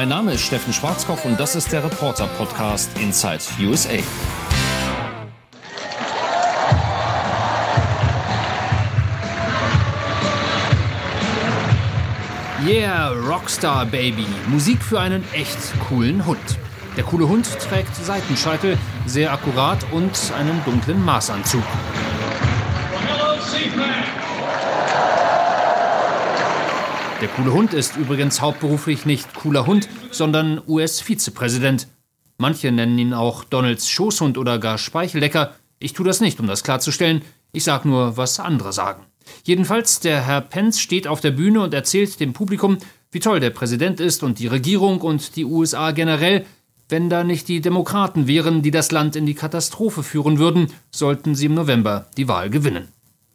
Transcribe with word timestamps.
Mein 0.00 0.08
Name 0.08 0.32
ist 0.32 0.46
Steffen 0.46 0.72
Schwarzkopf 0.72 1.26
und 1.26 1.38
das 1.38 1.54
ist 1.54 1.70
der 1.72 1.84
Reporter-Podcast 1.84 2.98
Inside 2.98 3.40
USA. 3.60 3.98
Yeah, 12.66 13.10
Rockstar 13.10 13.84
Baby. 13.84 14.24
Musik 14.46 14.82
für 14.82 14.98
einen 14.98 15.22
echt 15.34 15.58
coolen 15.86 16.24
Hund. 16.24 16.38
Der 16.96 17.04
coole 17.04 17.28
Hund 17.28 17.46
trägt 17.58 17.94
Seitenscheitel, 17.94 18.78
sehr 19.04 19.34
akkurat 19.34 19.84
und 19.92 20.32
einen 20.34 20.64
dunklen 20.64 21.04
Maßanzug. 21.04 21.62
Der 27.20 27.28
coole 27.28 27.52
Hund 27.52 27.74
ist 27.74 27.98
übrigens 27.98 28.40
hauptberuflich 28.40 29.04
nicht 29.04 29.34
cooler 29.34 29.66
Hund, 29.66 29.90
sondern 30.10 30.62
US-Vizepräsident. 30.66 31.86
Manche 32.38 32.72
nennen 32.72 32.98
ihn 32.98 33.12
auch 33.12 33.44
Donalds 33.44 33.90
Schoßhund 33.90 34.38
oder 34.38 34.58
gar 34.58 34.78
Speichellecker. 34.78 35.54
Ich 35.78 35.92
tue 35.92 36.06
das 36.06 36.22
nicht, 36.22 36.40
um 36.40 36.46
das 36.46 36.62
klarzustellen. 36.62 37.20
Ich 37.52 37.64
sage 37.64 37.86
nur, 37.86 38.16
was 38.16 38.40
andere 38.40 38.72
sagen. 38.72 39.04
Jedenfalls, 39.44 40.00
der 40.00 40.24
Herr 40.24 40.40
Pence 40.40 40.80
steht 40.80 41.06
auf 41.06 41.20
der 41.20 41.32
Bühne 41.32 41.60
und 41.60 41.74
erzählt 41.74 42.18
dem 42.20 42.32
Publikum, 42.32 42.78
wie 43.12 43.20
toll 43.20 43.38
der 43.38 43.50
Präsident 43.50 44.00
ist 44.00 44.22
und 44.22 44.38
die 44.38 44.46
Regierung 44.46 45.02
und 45.02 45.36
die 45.36 45.44
USA 45.44 45.90
generell, 45.90 46.46
wenn 46.88 47.10
da 47.10 47.22
nicht 47.22 47.48
die 47.48 47.60
Demokraten 47.60 48.28
wären, 48.28 48.62
die 48.62 48.70
das 48.70 48.92
Land 48.92 49.14
in 49.14 49.26
die 49.26 49.34
Katastrophe 49.34 50.02
führen 50.02 50.38
würden, 50.38 50.68
sollten 50.90 51.34
sie 51.34 51.46
im 51.46 51.54
November 51.54 52.06
die 52.16 52.28
Wahl 52.28 52.48
gewinnen. 52.48 52.88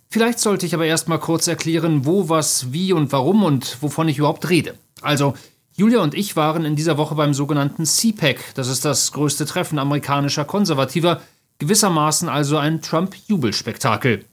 Vielleicht 0.10 0.40
sollte 0.40 0.66
ich 0.66 0.74
aber 0.74 0.86
erst 0.86 1.08
mal 1.08 1.18
kurz 1.18 1.48
erklären, 1.48 2.06
wo, 2.06 2.30
was, 2.30 2.72
wie 2.72 2.94
und 2.94 3.12
warum 3.12 3.44
und 3.44 3.82
wovon 3.82 4.08
ich 4.08 4.18
überhaupt 4.18 4.50
rede. 4.50 4.76
Also, 5.02 5.34
Julia 5.76 6.00
und 6.02 6.14
ich 6.14 6.36
waren 6.36 6.64
in 6.64 6.76
dieser 6.76 6.98
Woche 6.98 7.16
beim 7.16 7.34
sogenannten 7.34 7.86
CPAC, 7.86 8.56
das 8.56 8.70
ist 8.70 8.86
das 8.86 9.12
größte 9.12 9.46
Treffen 9.46 9.78
amerikanischer 9.78 10.46
Konservativer, 10.46 11.22
gewissermaßen 11.60 12.30
also 12.30 12.58
ein 12.58 12.82
Trump-Jubelspektakel. 12.82 14.24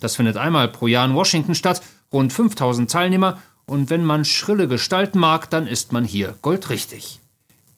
Das 0.00 0.16
findet 0.16 0.36
einmal 0.36 0.68
pro 0.68 0.86
Jahr 0.86 1.06
in 1.06 1.14
Washington 1.14 1.54
statt, 1.54 1.82
rund 2.12 2.32
5000 2.32 2.90
Teilnehmer, 2.90 3.38
und 3.66 3.88
wenn 3.88 4.04
man 4.04 4.24
schrille 4.24 4.66
Gestalten 4.66 5.20
mag, 5.20 5.48
dann 5.48 5.66
ist 5.66 5.92
man 5.92 6.04
hier 6.04 6.34
goldrichtig. 6.42 7.20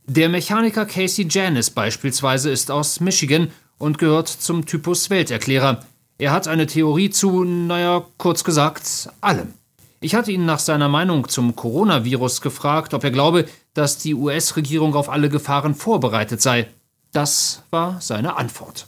Der 0.07 0.29
Mechaniker 0.29 0.87
Casey 0.87 1.29
Janis 1.29 1.71
beispielsweise 1.71 2.51
ist 2.51 2.71
aus 2.71 3.01
Michigan 3.01 3.53
und 3.79 3.99
gehört 3.99 4.29
zum 4.29 4.65
Typus 4.65 5.11
Welterklärer. 5.11 5.85
Er 6.23 6.31
hat 6.31 6.47
eine 6.47 6.69
Theorie 6.69 7.11
zu, 7.11 7.43
naja, 7.43 8.05
kurz 8.17 8.45
gesagt, 8.45 9.09
allem. 9.21 9.55
Ich 10.01 10.15
hatte 10.15 10.31
ihn 10.31 10.47
nach 10.47 10.61
seiner 10.61 10.89
Meinung 10.89 11.29
zum 11.29 11.57
Coronavirus 11.57 12.41
gefragt, 12.43 12.95
ob 12.95 13.03
er 13.03 13.11
glaube, 13.11 13.47
dass 13.75 13.99
die 13.99 14.15
US-Regierung 14.15 14.95
auf 14.95 15.09
alle 15.09 15.29
Gefahren 15.29 15.75
vorbereitet 15.75 16.41
sei. 16.41 16.69
Das 17.13 17.65
war 17.71 17.97
seine 18.01 18.37
Antwort. 18.37 18.87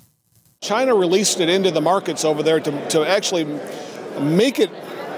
China 0.62 0.92
released 0.92 1.40
it 1.40 1.48
into 1.48 1.74
the 1.74 1.80
markets 1.80 2.24
over 2.24 2.44
there 2.44 2.62
to, 2.62 2.70
to 2.88 3.02
actually 3.02 3.46
make 4.20 4.60
it 4.60 4.70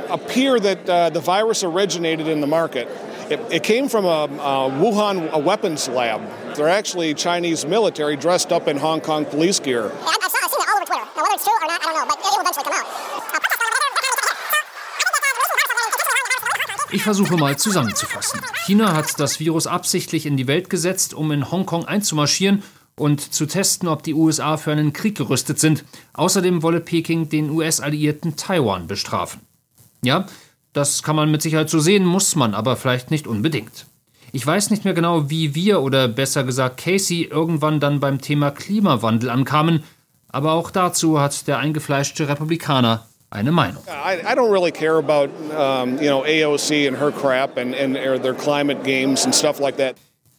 appear 0.08 0.58
that 0.58 0.88
uh, 0.88 1.10
the 1.12 1.20
virus 1.20 1.62
originated 1.62 2.28
in 2.28 2.40
the 2.40 2.46
market. 2.46 2.88
It, 3.28 3.40
it 3.50 3.62
came 3.62 3.90
from 3.90 4.06
a, 4.06 4.24
a, 4.24 4.70
Wuhan 4.70 5.30
a 5.32 5.38
weapons 5.38 5.86
lab. 5.86 6.22
They're 6.54 6.70
actually 6.70 7.12
Chinese 7.12 7.66
military 7.66 8.16
dressed 8.16 8.52
up 8.52 8.68
in 8.68 8.78
Hong 8.78 9.02
Kong 9.02 9.26
police 9.26 9.60
gear. 9.60 9.90
It's 11.36 11.44
true 11.44 11.52
or 11.54 11.68
not, 11.68 11.80
I 11.80 11.84
don't 11.84 11.94
know, 11.94 12.06
but 12.08 12.18
it 12.18 12.24
will 12.32 12.40
eventually 12.40 12.64
come 12.64 12.74
out. 12.74 12.86
Ich 16.92 17.02
versuche 17.02 17.36
mal 17.36 17.58
zusammenzufassen. 17.58 18.40
China 18.64 18.94
hat 18.94 19.18
das 19.20 19.38
Virus 19.40 19.66
absichtlich 19.66 20.24
in 20.24 20.36
die 20.36 20.46
Welt 20.46 20.70
gesetzt, 20.70 21.14
um 21.14 21.30
in 21.32 21.50
Hongkong 21.50 21.84
einzumarschieren 21.84 22.62
und 22.94 23.34
zu 23.34 23.46
testen, 23.46 23.88
ob 23.88 24.02
die 24.02 24.14
USA 24.14 24.56
für 24.56 24.72
einen 24.72 24.92
Krieg 24.92 25.16
gerüstet 25.16 25.58
sind. 25.58 25.84
Außerdem 26.14 26.62
wolle 26.62 26.80
Peking 26.80 27.28
den 27.28 27.50
US-Alliierten 27.50 28.36
Taiwan 28.36 28.86
bestrafen. 28.86 29.40
Ja, 30.02 30.26
das 30.72 31.02
kann 31.02 31.16
man 31.16 31.30
mit 31.30 31.42
Sicherheit 31.42 31.68
so 31.68 31.80
sehen, 31.80 32.04
muss 32.04 32.36
man 32.36 32.54
aber 32.54 32.76
vielleicht 32.76 33.10
nicht 33.10 33.26
unbedingt. 33.26 33.86
Ich 34.32 34.46
weiß 34.46 34.70
nicht 34.70 34.84
mehr 34.84 34.94
genau, 34.94 35.28
wie 35.28 35.54
wir 35.54 35.82
oder 35.82 36.08
besser 36.08 36.44
gesagt 36.44 36.78
Casey 36.78 37.22
irgendwann 37.22 37.80
dann 37.80 38.00
beim 38.00 38.20
Thema 38.20 38.50
Klimawandel 38.52 39.28
ankamen, 39.28 39.82
aber 40.36 40.52
auch 40.52 40.70
dazu 40.70 41.18
hat 41.18 41.48
der 41.48 41.58
eingefleischte 41.58 42.28
Republikaner 42.28 43.06
eine 43.30 43.52
Meinung. 43.52 43.82
I, 43.88 44.20
I 44.20 44.36
don't 44.36 44.52
really 44.52 44.70
care 44.70 44.98
about 44.98 45.30
um, 45.56 45.96
you 45.98 46.08
know 46.08 46.24
AOC 46.24 46.86
and 46.86 47.00
her 47.00 47.10
crap 47.10 47.56
and, 47.56 47.74
and 47.74 47.94
their 47.94 48.34
climate 48.34 48.84
games 48.84 49.24
and 49.24 49.34
stuff 49.34 49.58
like 49.58 49.78
that. 49.78 49.96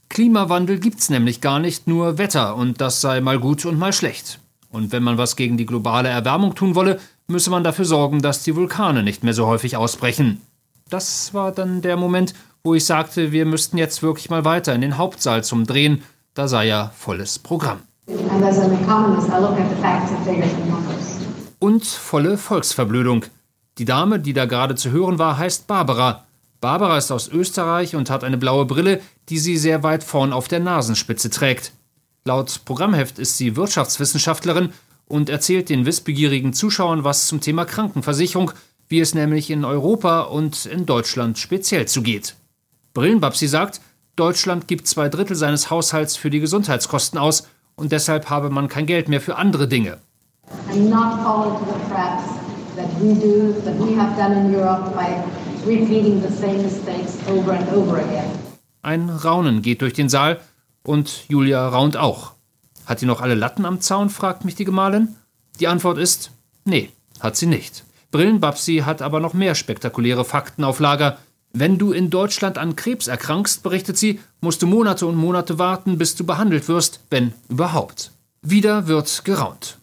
Klimawandel 0.09 0.79
gibt's 0.79 1.09
nämlich 1.09 1.41
gar 1.41 1.59
nicht, 1.59 1.87
nur 1.87 2.19
Wetter 2.19 2.55
und 2.55 2.79
das 2.79 3.01
sei 3.01 3.21
mal 3.21 3.39
gut 3.39 3.65
und 3.65 3.79
mal 3.79 3.91
schlecht. 3.91 4.39
Und 4.69 4.91
wenn 4.91 5.01
man 5.01 5.17
was 5.17 5.35
gegen 5.35 5.57
die 5.57 5.65
globale 5.65 6.09
Erwärmung 6.09 6.53
tun 6.53 6.75
wolle, 6.75 6.99
müsse 7.27 7.49
man 7.49 7.63
dafür 7.63 7.85
sorgen, 7.85 8.21
dass 8.21 8.43
die 8.43 8.55
Vulkane 8.55 9.01
nicht 9.01 9.23
mehr 9.23 9.33
so 9.33 9.47
häufig 9.47 9.77
ausbrechen. 9.77 10.41
Das 10.89 11.33
war 11.33 11.51
dann 11.51 11.81
der 11.81 11.97
Moment, 11.97 12.35
wo 12.63 12.75
ich 12.75 12.85
sagte, 12.85 13.31
wir 13.31 13.47
müssten 13.47 13.79
jetzt 13.79 14.03
wirklich 14.03 14.29
mal 14.29 14.45
weiter 14.45 14.75
in 14.75 14.81
den 14.81 14.97
Hauptsaal 14.97 15.43
zum 15.43 15.65
Drehen, 15.65 16.03
da 16.35 16.47
sei 16.47 16.67
ja 16.67 16.91
volles 16.95 17.39
Programm. 17.39 17.79
Und 21.59 21.85
volle 21.85 22.37
Volksverblödung. 22.37 23.25
Die 23.77 23.85
Dame, 23.85 24.19
die 24.19 24.31
da 24.31 24.45
gerade 24.45 24.75
zu 24.75 24.91
hören 24.91 25.19
war, 25.19 25.37
heißt 25.37 25.67
Barbara. 25.67 26.23
Barbara 26.61 26.97
ist 26.97 27.11
aus 27.11 27.27
Österreich 27.27 27.95
und 27.95 28.09
hat 28.09 28.23
eine 28.23 28.37
blaue 28.37 28.65
Brille, 28.65 29.01
die 29.27 29.39
sie 29.39 29.57
sehr 29.57 29.83
weit 29.83 30.05
vorn 30.05 30.31
auf 30.31 30.47
der 30.47 30.61
Nasenspitze 30.61 31.29
trägt. 31.29 31.73
Laut 32.23 32.61
Programmheft 32.63 33.19
ist 33.19 33.37
sie 33.37 33.57
Wirtschaftswissenschaftlerin 33.57 34.69
und 35.05 35.29
erzählt 35.29 35.69
den 35.69 35.85
wissbegierigen 35.85 36.53
Zuschauern 36.53 37.03
was 37.03 37.27
zum 37.27 37.41
Thema 37.41 37.65
Krankenversicherung, 37.65 38.51
wie 38.87 39.01
es 39.01 39.15
nämlich 39.15 39.49
in 39.49 39.65
Europa 39.65 40.21
und 40.21 40.65
in 40.65 40.85
Deutschland 40.85 41.37
speziell 41.37 41.87
zugeht. 41.87 42.35
Brillenbabsi 42.93 43.47
sagt, 43.47 43.81
Deutschland 44.15 44.67
gibt 44.67 44.87
zwei 44.87 45.09
Drittel 45.09 45.35
seines 45.35 45.69
Haushalts 45.69 46.15
für 46.15 46.29
die 46.29 46.39
Gesundheitskosten 46.39 47.19
aus 47.19 47.47
und 47.77 47.93
deshalb 47.93 48.29
habe 48.29 48.49
man 48.49 48.67
kein 48.67 48.85
Geld 48.85 49.07
mehr 49.07 49.21
für 49.21 49.37
andere 49.37 49.67
Dinge. 49.69 49.99
Ein 58.81 59.09
Raunen 59.09 59.61
geht 59.61 59.81
durch 59.81 59.93
den 59.93 60.09
Saal 60.09 60.39
und 60.83 61.29
Julia 61.29 61.67
raunt 61.67 61.97
auch. 61.97 62.33
Hat 62.85 62.99
sie 62.99 63.05
noch 63.05 63.21
alle 63.21 63.35
Latten 63.35 63.65
am 63.65 63.81
Zaun? 63.81 64.09
fragt 64.09 64.45
mich 64.45 64.55
die 64.55 64.65
Gemahlin. 64.65 65.15
Die 65.59 65.67
Antwort 65.67 65.97
ist: 65.97 66.31
Nee, 66.65 66.89
hat 67.19 67.35
sie 67.35 67.47
nicht. 67.47 67.83
Brillenbabsi 68.11 68.83
hat 68.85 69.01
aber 69.01 69.19
noch 69.19 69.33
mehr 69.33 69.55
spektakuläre 69.55 70.23
Fakten 70.23 70.63
auf 70.63 70.79
Lager. 70.79 71.17
Wenn 71.59 71.79
du 71.79 71.91
in 71.91 72.11
Deutschland 72.11 72.59
an 72.59 72.75
Krebs 72.75 73.07
erkrankst, 73.07 73.63
berichtet 73.63 73.97
sie, 73.97 74.19
musst 74.41 74.61
du 74.61 74.67
Monate 74.67 75.07
und 75.07 75.15
Monate 75.15 75.57
warten, 75.57 75.97
bis 75.97 76.13
du 76.13 76.23
behandelt 76.23 76.67
wirst, 76.67 76.99
wenn 77.09 77.33
überhaupt. 77.49 78.11
Wieder 78.43 78.85
wird 78.85 79.25
geraunt. 79.25 79.79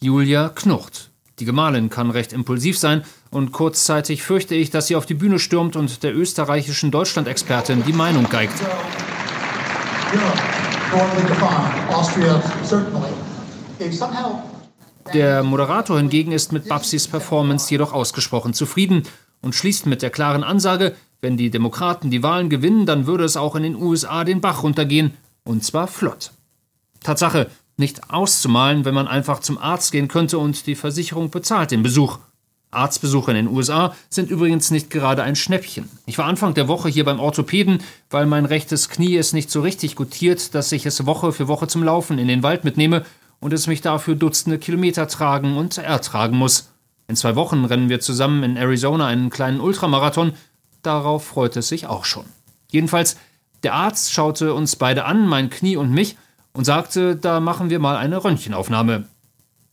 Julia 0.00 0.50
knurrt. 0.50 1.10
Die 1.40 1.44
Gemahlin 1.44 1.90
kann 1.90 2.12
recht 2.12 2.32
impulsiv 2.32 2.78
sein 2.78 3.02
und 3.30 3.50
kurzzeitig 3.50 4.22
fürchte 4.22 4.54
ich, 4.54 4.70
dass 4.70 4.86
sie 4.86 4.94
auf 4.94 5.04
die 5.04 5.14
Bühne 5.14 5.40
stürmt 5.40 5.74
und 5.74 6.04
der 6.04 6.16
österreichischen 6.16 6.92
Deutschland-Expertin 6.92 7.82
die 7.84 7.92
Meinung 7.92 8.28
geigt. 8.28 8.54
Der 15.12 15.42
Moderator 15.42 15.96
hingegen 15.98 16.30
ist 16.30 16.52
mit 16.52 16.68
Babsis 16.68 17.08
Performance 17.08 17.68
jedoch 17.68 17.92
ausgesprochen 17.92 18.54
zufrieden 18.54 19.02
und 19.42 19.56
schließt 19.56 19.86
mit 19.86 20.02
der 20.02 20.10
klaren 20.10 20.44
Ansage, 20.44 20.94
wenn 21.20 21.36
die 21.36 21.50
Demokraten 21.50 22.10
die 22.10 22.22
Wahlen 22.22 22.50
gewinnen, 22.50 22.86
dann 22.86 23.06
würde 23.06 23.24
es 23.24 23.36
auch 23.36 23.56
in 23.56 23.62
den 23.62 23.76
USA 23.76 24.24
den 24.24 24.40
Bach 24.40 24.62
runtergehen, 24.62 25.12
und 25.44 25.64
zwar 25.64 25.86
flott. 25.86 26.32
Tatsache, 27.02 27.50
nicht 27.76 28.10
auszumalen, 28.10 28.84
wenn 28.84 28.94
man 28.94 29.08
einfach 29.08 29.40
zum 29.40 29.58
Arzt 29.58 29.92
gehen 29.92 30.08
könnte 30.08 30.38
und 30.38 30.66
die 30.66 30.74
Versicherung 30.74 31.30
bezahlt 31.30 31.70
den 31.70 31.82
Besuch. 31.82 32.18
Arztbesuche 32.70 33.30
in 33.30 33.36
den 33.36 33.48
USA 33.48 33.94
sind 34.10 34.30
übrigens 34.30 34.70
nicht 34.70 34.90
gerade 34.90 35.22
ein 35.22 35.36
Schnäppchen. 35.36 35.88
Ich 36.04 36.18
war 36.18 36.26
Anfang 36.26 36.54
der 36.54 36.68
Woche 36.68 36.88
hier 36.88 37.04
beim 37.04 37.20
Orthopäden, 37.20 37.78
weil 38.10 38.26
mein 38.26 38.44
rechtes 38.44 38.88
Knie 38.88 39.16
es 39.16 39.32
nicht 39.32 39.50
so 39.50 39.60
richtig 39.60 39.96
gutiert, 39.96 40.54
dass 40.54 40.72
ich 40.72 40.84
es 40.84 41.06
Woche 41.06 41.32
für 41.32 41.48
Woche 41.48 41.68
zum 41.68 41.82
Laufen 41.82 42.18
in 42.18 42.28
den 42.28 42.42
Wald 42.42 42.64
mitnehme 42.64 43.04
und 43.40 43.52
es 43.52 43.66
mich 43.66 43.80
dafür 43.80 44.14
Dutzende 44.14 44.58
Kilometer 44.58 45.08
tragen 45.08 45.56
und 45.56 45.78
ertragen 45.78 46.36
muss. 46.36 46.70
In 47.08 47.16
zwei 47.16 47.36
Wochen 47.36 47.64
rennen 47.64 47.88
wir 47.88 48.00
zusammen 48.00 48.42
in 48.42 48.56
Arizona 48.56 49.06
einen 49.06 49.30
kleinen 49.30 49.60
Ultramarathon. 49.60 50.32
Darauf 50.86 51.24
freut 51.24 51.56
es 51.56 51.66
sich 51.66 51.88
auch 51.88 52.04
schon. 52.04 52.26
Jedenfalls, 52.70 53.16
der 53.64 53.74
Arzt 53.74 54.12
schaute 54.12 54.54
uns 54.54 54.76
beide 54.76 55.04
an, 55.04 55.26
mein 55.26 55.50
Knie 55.50 55.76
und 55.76 55.90
mich, 55.90 56.16
und 56.52 56.64
sagte, 56.64 57.16
da 57.16 57.40
machen 57.40 57.70
wir 57.70 57.80
mal 57.80 57.96
eine 57.96 58.22
Röntgenaufnahme. 58.22 59.08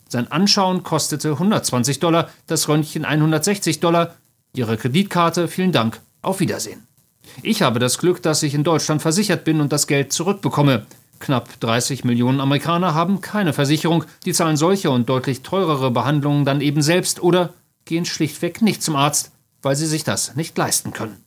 Sein 0.09 0.31
Anschauen 0.31 0.81
kostete 0.81 1.33
120 1.33 1.99
Dollar, 1.99 2.29
das 2.47 2.67
Röntgen 2.67 3.05
160 3.05 3.79
Dollar. 3.79 4.15
Ihre 4.55 4.75
Kreditkarte, 4.75 5.47
vielen 5.47 5.71
Dank, 5.71 6.01
auf 6.23 6.39
Wiedersehen. 6.39 6.87
Ich 7.43 7.61
habe 7.61 7.77
das 7.77 7.99
Glück, 7.99 8.23
dass 8.23 8.41
ich 8.41 8.55
in 8.55 8.63
Deutschland 8.63 9.03
versichert 9.03 9.43
bin 9.43 9.61
und 9.61 9.71
das 9.71 9.85
Geld 9.85 10.11
zurückbekomme. 10.13 10.87
Knapp 11.19 11.59
30 11.59 12.05
Millionen 12.05 12.41
Amerikaner 12.41 12.95
haben 12.95 13.21
keine 13.21 13.53
Versicherung, 13.53 14.03
die 14.25 14.33
zahlen 14.33 14.57
solche 14.57 14.89
und 14.89 15.09
deutlich 15.09 15.43
teurere 15.43 15.91
Behandlungen 15.91 16.43
dann 16.43 16.59
eben 16.59 16.81
selbst 16.81 17.21
oder 17.21 17.53
gehen 17.85 18.05
schlichtweg 18.05 18.63
nicht 18.63 18.81
zum 18.81 18.95
Arzt, 18.95 19.32
weil 19.63 19.75
sie 19.75 19.87
sich 19.87 20.03
das 20.03 20.35
nicht 20.35 20.55
leisten 20.57 20.93
können. 20.93 21.23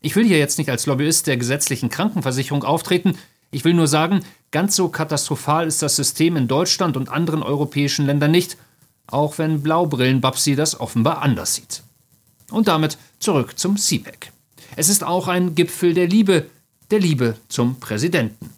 Ich 0.00 0.16
will 0.16 0.26
hier 0.26 0.38
jetzt 0.38 0.58
nicht 0.58 0.70
als 0.70 0.86
Lobbyist 0.86 1.28
der 1.28 1.36
gesetzlichen 1.36 1.88
Krankenversicherung 1.88 2.64
auftreten, 2.64 3.16
ich 3.54 3.64
will 3.66 3.74
nur 3.74 3.86
sagen, 3.86 4.24
ganz 4.50 4.74
so 4.74 4.88
katastrophal 4.88 5.66
ist 5.66 5.82
das 5.82 5.94
System 5.94 6.36
in 6.36 6.48
Deutschland 6.48 6.96
und 6.96 7.10
anderen 7.10 7.42
europäischen 7.42 8.06
Ländern 8.06 8.30
nicht, 8.30 8.56
auch 9.06 9.36
wenn 9.36 9.62
Blaubrillen-Babsi 9.62 10.56
das 10.56 10.80
offenbar 10.80 11.20
anders 11.20 11.54
sieht. 11.54 11.82
Und 12.50 12.66
damit 12.66 12.96
zurück 13.18 13.58
zum 13.58 13.76
CPEC. 13.76 14.32
Es 14.74 14.88
ist 14.88 15.04
auch 15.04 15.28
ein 15.28 15.54
Gipfel 15.54 15.92
der 15.92 16.08
Liebe, 16.08 16.46
der 16.90 17.00
Liebe 17.00 17.36
zum 17.48 17.78
Präsidenten. 17.78 18.50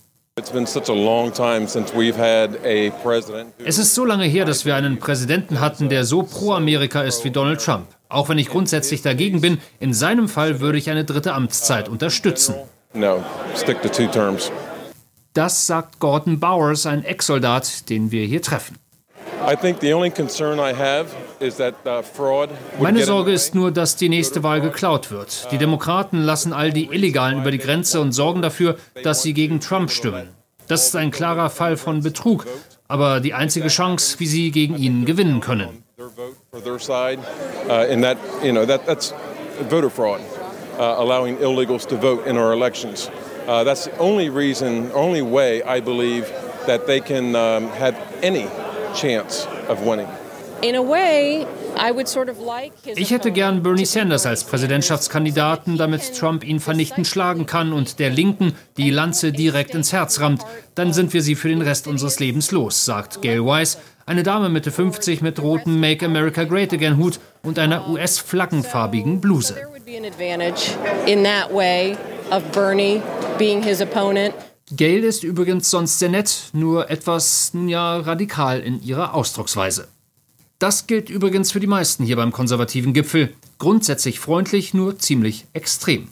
Es 3.65 3.79
ist 3.79 3.95
so 3.95 4.05
lange 4.05 4.25
her, 4.25 4.45
dass 4.45 4.65
wir 4.65 4.77
einen 4.77 4.99
Präsidenten 4.99 5.61
hatten, 5.61 5.89
der 5.89 6.05
so 6.05 6.23
pro-Amerika 6.23 7.03
ist 7.03 7.25
wie 7.25 7.31
Donald 7.31 7.61
Trump. 7.61 7.89
Auch 8.09 8.29
wenn 8.29 8.39
ich 8.39 8.49
grundsätzlich 8.49 9.03
dagegen 9.03 9.41
bin, 9.41 9.59
in 9.81 9.93
seinem 9.93 10.29
Fall 10.29 10.61
würde 10.61 10.79
ich 10.79 10.91
eine 10.91 11.05
dritte 11.05 11.33
Amtszeit 11.33 11.89
unterstützen. 11.89 12.55
Das 15.33 15.67
sagt 15.67 15.99
Gordon 15.99 16.39
Bowers, 16.39 16.87
ein 16.87 17.05
Ex-Soldat, 17.05 17.89
den 17.91 18.11
wir 18.13 18.25
hier 18.25 18.41
treffen. 18.41 18.79
Uh, 19.43 19.53
Meine 22.81 23.05
Sorge 23.05 23.33
ist 23.33 23.55
nur, 23.55 23.71
dass 23.73 23.97
die 23.97 24.09
nächste 24.09 24.43
Wahl 24.43 24.61
geklaut 24.61 25.11
wird. 25.11 25.49
Die 25.51 25.59
Demokraten 25.59 26.23
lassen 26.23 26.53
all 26.53 26.73
die 26.73 26.87
Illegalen 26.87 27.41
über 27.41 27.51
die 27.51 27.59
Grenze 27.59 28.01
und 28.01 28.13
sorgen 28.13 28.43
dafür, 28.43 28.79
dass 29.03 29.23
sie 29.23 29.35
gegen 29.35 29.61
Trump 29.61 29.91
stimmen. 29.91 30.29
Das 30.69 30.87
ist 30.87 30.97
ein 30.97 31.11
klarer 31.11 31.51
Fall 31.51 31.77
von 31.77 32.03
Betrug, 32.03 32.47
aber 32.89 33.21
die 33.21 33.35
einzige 33.35 33.69
Chance, 33.69 34.19
wie 34.19 34.27
sie 34.27 34.51
gegen 34.51 34.79
ihn 34.79 35.05
gewinnen 35.05 35.41
können. 35.41 35.84
Uh, 37.71 37.87
and 37.89 38.03
that 38.03 38.19
you 38.45 38.51
know 38.51 38.65
that 38.65 38.85
that's 38.85 39.13
voter 39.63 39.89
fraud, 39.89 40.21
uh, 40.77 40.97
allowing 40.99 41.37
illegals 41.37 41.87
to 41.87 41.97
vote 41.97 42.27
in 42.27 42.37
our 42.37 42.53
elections. 42.53 43.09
Uh, 43.47 43.63
that's 43.63 43.85
the 43.85 43.97
only 43.99 44.29
reason, 44.29 44.91
only 44.93 45.23
way 45.23 45.63
I 45.63 45.79
believe 45.79 46.27
that 46.67 46.89
they 46.89 47.01
can 47.01 47.37
um, 47.37 47.69
have 47.69 47.95
any 48.25 48.49
chance 48.97 49.47
of 49.69 49.87
winning. 49.87 50.09
Ich 52.97 53.11
hätte 53.11 53.33
gern 53.33 53.63
Bernie 53.63 53.85
Sanders 53.85 54.27
als 54.27 54.45
Präsidentschaftskandidaten, 54.45 55.77
damit 55.77 56.17
Trump 56.17 56.45
ihn 56.45 56.61
vernichtend 56.61 57.07
schlagen 57.07 57.47
kann 57.47 57.73
und 57.73 57.99
der 57.99 58.11
Linken 58.11 58.55
die 58.77 58.91
Lanze 58.91 59.33
direkt 59.33 59.75
ins 59.75 59.93
Herz 59.93 60.21
rammt. 60.21 60.43
Dann 60.75 60.93
sind 60.93 61.13
wir 61.13 61.23
sie 61.23 61.35
für 61.35 61.49
den 61.49 61.63
Rest 61.63 61.87
unseres 61.87 62.21
Lebens 62.21 62.51
los, 62.51 62.85
sagt 62.85 63.23
Gail 63.23 63.45
Weiss, 63.45 63.79
eine 64.07 64.23
Dame 64.23 64.49
Mitte 64.49 64.71
50 64.71 65.23
mit 65.23 65.41
rotem 65.41 65.81
Make 65.81 66.05
America 66.05 66.45
Great 66.45 66.73
Again 66.73 66.99
Hut 66.99 67.19
und 67.43 67.59
einer 67.59 67.89
US-flaggenfarbigen 67.89 69.21
Bluse. 69.21 69.57
Gail 74.77 75.05
ist 75.05 75.25
übrigens 75.25 75.71
sonst 75.71 75.99
sehr 75.99 76.09
nett, 76.09 76.51
nur 76.53 76.91
etwas, 76.91 77.53
ja, 77.67 77.99
radikal 77.99 78.61
in 78.61 78.83
ihrer 78.83 79.15
Ausdrucksweise. 79.15 79.89
Das 80.65 80.87
gilt 80.87 81.11
übrigens 81.11 81.53
für 81.53 81.61
die 81.61 81.67
meisten 81.67 82.05
hier 82.05 82.17
beim 82.17 82.33
konservativen 82.33 82.95
Gipfel. 82.95 83.35
Grundsätzlich 83.59 84.19
freundlich, 84.19 84.73
nur 84.73 84.99
ziemlich 84.99 85.45
extrem. 85.53 86.09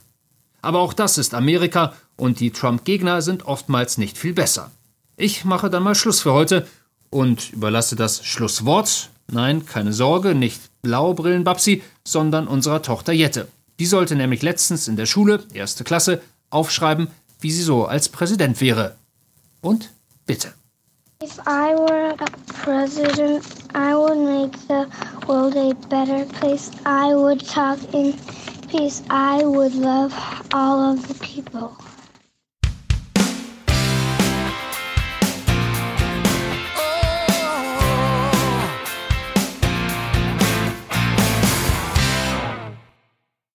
Aber 0.60 0.80
auch 0.80 0.92
das 0.92 1.16
ist 1.16 1.32
Amerika 1.32 1.94
und 2.16 2.38
die 2.38 2.50
Trump-Gegner 2.50 3.22
sind 3.22 3.46
oftmals 3.46 3.96
nicht 3.96 4.18
viel 4.18 4.34
besser. 4.34 4.70
Ich 5.16 5.46
mache 5.46 5.70
dann 5.70 5.82
mal 5.82 5.94
Schluss 5.94 6.20
für 6.20 6.34
heute 6.34 6.66
und 7.08 7.50
überlasse 7.54 7.96
das 7.96 8.26
Schlusswort, 8.26 9.08
nein, 9.26 9.64
keine 9.64 9.94
Sorge, 9.94 10.34
nicht 10.34 10.60
Blaubrillen-Babsi, 10.82 11.82
sondern 12.04 12.46
unserer 12.46 12.82
Tochter 12.82 13.14
Jette. 13.14 13.48
Die 13.78 13.86
sollte 13.86 14.16
nämlich 14.16 14.42
letztens 14.42 14.86
in 14.86 14.96
der 14.96 15.06
Schule, 15.06 15.42
erste 15.54 15.82
Klasse, 15.82 16.20
aufschreiben, 16.50 17.08
wie 17.40 17.52
sie 17.52 17.62
so 17.62 17.86
als 17.86 18.10
Präsident 18.10 18.60
wäre. 18.60 18.96
Und 19.62 19.88
bitte. 20.26 20.52
If 21.22 21.38
I 21.46 21.76
were 21.76 22.16
a 22.18 22.28
president, 22.52 23.44
I 23.76 23.94
would 23.94 24.18
make 24.18 24.54
the 24.66 24.88
world 25.28 25.54
a 25.56 25.72
better 25.88 26.26
place. 26.26 26.72
I 26.84 27.14
would 27.14 27.40
talk 27.46 27.78
in 27.94 28.18
peace. 28.68 29.04
I 29.08 29.44
would 29.44 29.76
love 29.76 30.12
all 30.52 30.80
of 30.92 31.06
the 31.06 31.14
people. 31.14 31.78